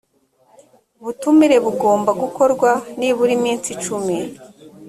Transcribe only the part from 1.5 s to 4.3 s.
bugomba gukorwa nibura iminsi cumi